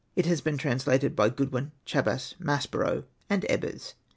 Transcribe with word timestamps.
It 0.15 0.25
has 0.25 0.41
been 0.41 0.57
translated 0.57 1.15
by 1.15 1.29
Goodwin, 1.29 1.73
Chabas, 1.85 2.33
Maspero, 2.39 3.03
and 3.29 3.45
Ebers. 3.47 3.93